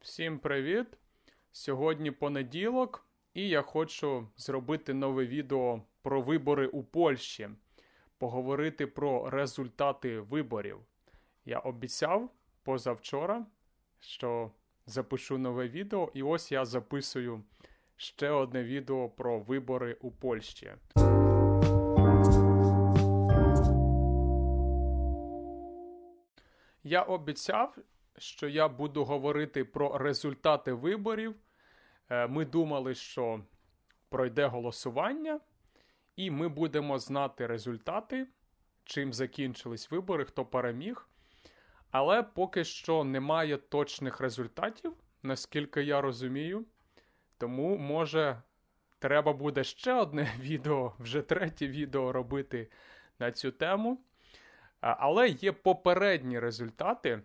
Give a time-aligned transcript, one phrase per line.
[0.00, 0.86] Всім привіт!
[1.52, 7.48] Сьогодні понеділок, і я хочу зробити нове відео про вибори у Польщі,
[8.18, 10.78] поговорити про результати виборів.
[11.44, 12.30] Я обіцяв
[12.62, 13.46] позавчора,
[14.00, 14.50] що
[14.86, 17.44] запишу нове відео, і ось я записую
[17.96, 20.72] ще одне відео про вибори у Польщі.
[26.94, 27.76] Я обіцяв,
[28.18, 31.34] що я буду говорити про результати виборів.
[32.10, 33.40] Е, ми думали, що
[34.08, 35.40] пройде голосування,
[36.16, 38.26] і ми будемо знати результати,
[38.84, 41.08] чим закінчились вибори, хто переміг.
[41.90, 46.64] Але поки що немає точних результатів, наскільки я розумію.
[47.38, 48.42] Тому, може,
[48.98, 52.70] треба буде ще одне відео, вже третє відео робити
[53.18, 54.04] на цю тему.
[54.84, 57.22] Але є попередні результати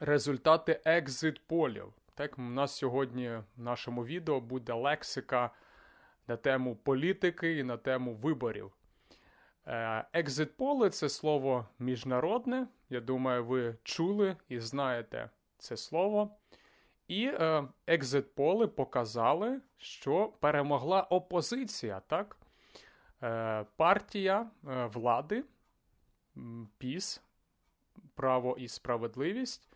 [0.00, 1.92] результати екзит полів.
[2.14, 5.50] Так, у нас сьогодні в нашому відео буде лексика
[6.26, 8.72] на тему політики і на тему виборів.
[10.12, 12.66] Екзит поли це слово міжнародне.
[12.90, 16.36] Я думаю, ви чули і знаєте це слово.
[17.08, 17.32] І
[17.86, 22.00] екзит поли показали, що перемогла опозиція.
[22.06, 22.36] так?
[23.22, 25.44] Е, партія е, влади,
[26.78, 27.22] ПІС,
[28.14, 29.68] право і справедливість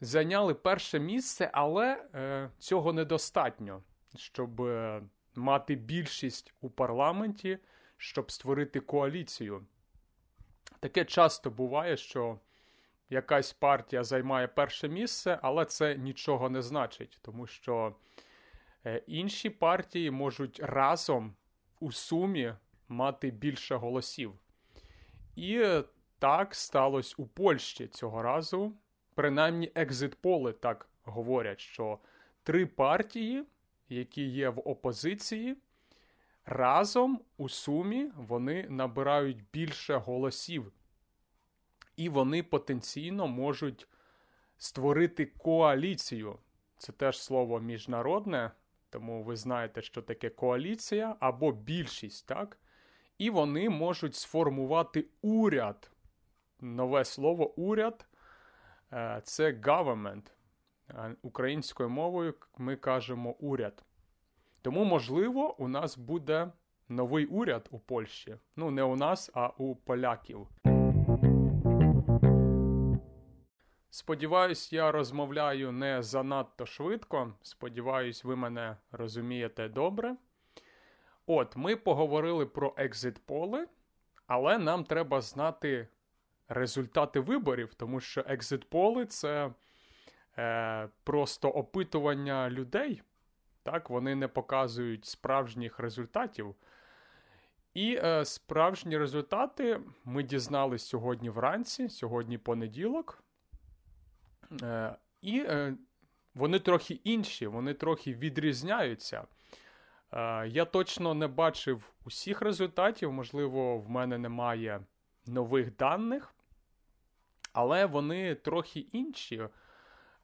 [0.00, 3.82] зайняли перше місце, але е, цього недостатньо,
[4.16, 5.02] щоб е,
[5.34, 7.58] мати більшість у парламенті,
[7.96, 9.66] щоб створити коаліцію.
[10.80, 12.38] Таке часто буває, що
[13.10, 17.94] якась партія займає перше місце, але це нічого не значить, тому що
[18.86, 21.34] е, інші партії можуть разом
[21.80, 22.54] у сумі
[22.88, 24.32] мати більше голосів.
[25.36, 25.64] І
[26.20, 28.72] так сталося у Польщі цього разу
[29.14, 31.98] принаймні екзит-поли так говорять, що
[32.42, 33.44] три партії,
[33.88, 35.56] які є в опозиції,
[36.46, 40.72] разом у сумі вони набирають більше голосів,
[41.96, 43.88] і вони потенційно можуть
[44.58, 46.38] створити коаліцію.
[46.78, 48.50] Це теж слово міжнародне,
[48.90, 52.58] тому ви знаєте, що таке коаліція або більшість, так?
[53.18, 55.90] І вони можуть сформувати уряд.
[56.60, 58.06] Нове слово уряд
[58.92, 60.32] Е, це government.
[61.22, 63.84] Українською мовою ми кажемо уряд.
[64.62, 66.52] Тому, можливо, у нас буде
[66.88, 68.36] новий уряд у Польщі.
[68.56, 70.48] Ну, не у нас, а у поляків.
[73.90, 77.34] Сподіваюсь, я розмовляю не занадто швидко.
[77.42, 80.16] Сподіваюсь, ви мене розумієте добре.
[81.26, 83.66] От, ми поговорили про екзит-поли,
[84.26, 85.88] але нам треба знати
[86.50, 89.50] результати виборів, тому що екзит-поли це
[90.38, 93.02] е, просто опитування людей.
[93.62, 96.54] Так, Вони не показують справжніх результатів.
[97.74, 103.22] І е, справжні результати ми дізналися сьогодні вранці, сьогодні понеділок.
[104.62, 105.74] Е, І е,
[106.34, 109.24] вони трохи інші, вони трохи відрізняються.
[110.12, 114.80] Е, Я точно не бачив усіх результатів, можливо, в мене немає
[115.26, 116.34] нових даних.
[117.52, 119.48] Але вони трохи інші.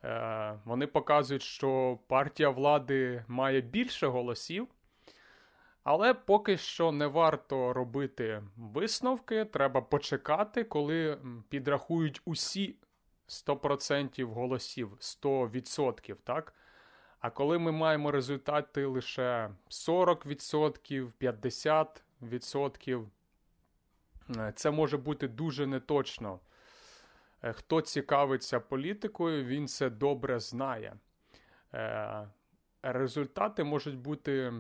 [0.05, 4.69] Е, Вони показують, що партія влади має більше голосів.
[5.83, 9.45] Але поки що не варто робити висновки.
[9.45, 12.77] Треба почекати, коли підрахують усі
[13.29, 16.17] 100% голосів, 100%.
[16.25, 16.55] так?
[17.21, 23.07] А коли ми маємо результати лише 40%, 50%,
[24.37, 26.41] е, це може бути дуже неточно.
[27.43, 30.97] Е, хто цікавиться політикою, він це добре знає.
[31.75, 32.29] Е,
[32.83, 34.53] результати можуть бути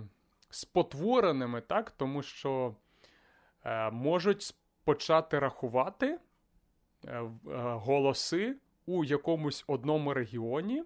[0.50, 1.90] спотвореними, так?
[1.90, 2.74] тому що
[3.64, 4.54] е, можуть
[4.84, 6.18] почати рахувати
[7.54, 8.56] голоси
[8.86, 10.84] у якомусь одному регіоні,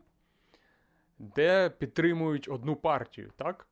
[1.19, 3.33] де підтримують одну партію.
[3.37, 3.67] так?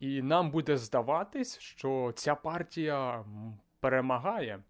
[0.00, 3.24] І нам буде здаватись, що ця партія
[3.80, 4.62] перемагає.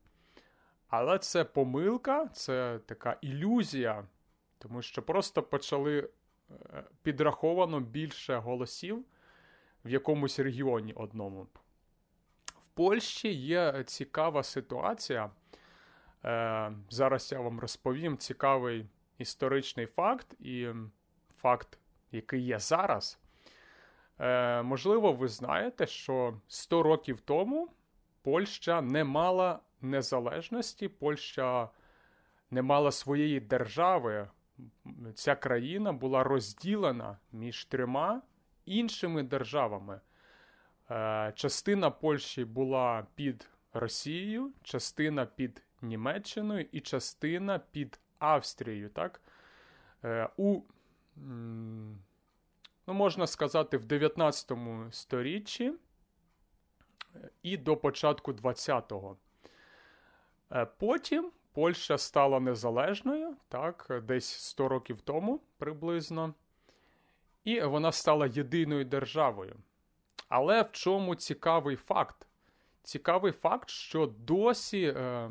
[0.92, 4.04] Але це помилка, це така ілюзія,
[4.58, 6.08] тому що просто почали
[6.50, 9.04] е, підраховано більше голосів
[9.84, 11.42] в якомусь регіоні одному.
[12.46, 15.30] В Польщі є цікава ситуація.
[16.24, 18.86] Е, Зараз я вам розповім цікавий
[19.18, 20.68] історичний факт і
[21.38, 21.78] факт,
[22.10, 23.18] який є зараз.
[24.18, 27.68] Е, Можливо, ви знаєте, що 100 років тому
[28.22, 31.68] Польща не мала незалежності Польща
[32.50, 34.28] не мала своєї держави.
[35.14, 38.22] Ця країна була розділена між трьома
[38.64, 40.00] іншими державами.
[40.90, 48.88] Е, Частина Польщі була під Росією, частина під Німеччиною і частина під Австрією.
[48.88, 49.20] Так?
[50.04, 50.60] Е, У,
[52.86, 54.52] ну, можна сказати, в 19
[54.90, 55.72] сторіччі
[57.42, 59.16] і до початку 20-го.
[60.54, 66.34] Е, Потім Польща стала незалежною, так, десь 100 років тому приблизно,
[67.44, 69.56] і вона стала єдиною державою.
[70.28, 72.26] Але в чому цікавий факт?
[72.82, 75.30] Цікавий факт, що досі е,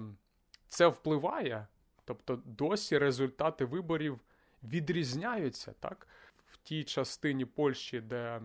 [0.67, 1.67] це впливає,
[2.05, 4.19] тобто досі результати виборів
[4.63, 5.73] відрізняються.
[5.79, 6.07] так?
[6.45, 8.41] В тій частині Польщі, де,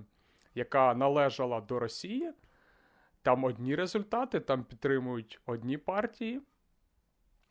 [0.55, 2.32] яка належала до Росії,
[3.23, 6.40] там одні результати, там підтримують одні партії.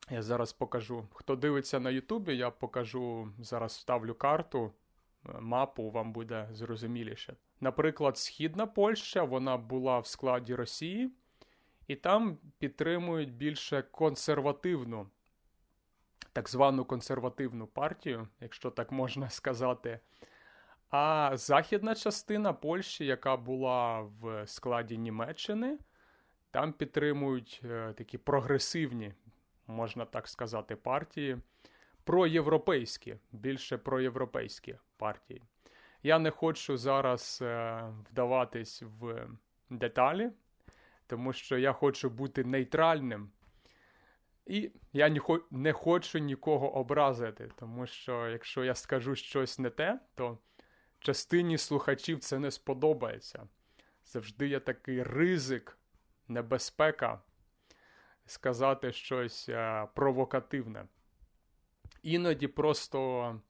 [0.10, 1.08] Я зараз покажу.
[1.14, 4.72] Хто дивиться на Ютубі, я покажу, зараз ставлю карту,
[5.26, 7.36] е, мапу, вам буде зрозуміліше.
[7.60, 11.12] Наприклад, Східна Польща вона була в складі Росії,
[11.88, 15.10] і там підтримують більше консервативну,
[16.34, 20.00] так звану консервативну партію, якщо так можна сказати.
[20.90, 25.78] А західна частина Польщі, яка була в складі Німеччини,
[26.52, 29.14] там підтримують е, такі прогресивні,
[29.68, 31.38] можна так сказати, партії,
[32.04, 35.42] проєвропейські, більше проєвропейські партії.
[36.04, 39.28] Я не хочу зараз е, вдаватись в
[39.70, 40.32] деталі,
[41.08, 43.32] тому що я хочу бути нейтральним.
[44.46, 45.20] І я не,
[45.52, 50.38] не хочу нікого образити, тому що якщо я скажу щось не те, то
[51.00, 53.48] частині слухачів це не сподобається.
[54.06, 55.78] Завжди є такий ризик,
[56.28, 57.22] небезпека
[58.26, 60.86] сказати щось е, провокативне.
[62.04, 63.42] Іноді просто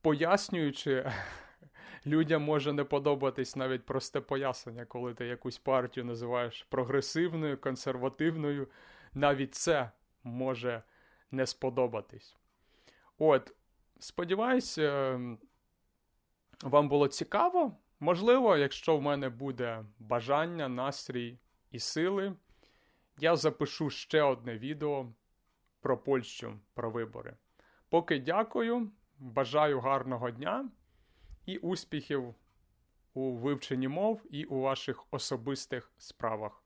[0.00, 1.12] пояснюючи,
[2.06, 8.68] людям може не подобатись навіть просте пояснення, коли ти якусь партію називаєш прогресивною, консервативною,
[9.14, 9.90] навіть це
[10.24, 10.82] може
[11.30, 12.36] не сподобатись.
[13.18, 13.54] От,
[13.98, 15.36] сподіваюся, е,
[16.62, 17.76] вам було цікаво.
[18.00, 21.38] Можливо, якщо в мене буде бажання, настрій
[21.70, 22.34] і сили,
[23.20, 25.12] я запишу ще одне відео
[25.80, 27.36] про Польщу, про вибори.
[27.88, 30.70] Поки дякую, бажаю гарного дня
[31.46, 32.34] і успіхів
[33.14, 36.62] у вивченні мов і у ваших особистих справах.